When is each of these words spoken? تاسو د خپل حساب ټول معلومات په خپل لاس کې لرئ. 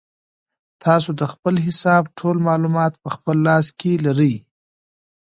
تاسو 0.83 1.09
د 1.19 1.21
خپل 1.33 1.55
حساب 1.65 2.03
ټول 2.19 2.35
معلومات 2.49 2.93
په 3.03 3.09
خپل 3.15 3.37
لاس 3.47 3.67
کې 3.79 3.91
لرئ. 4.05 4.35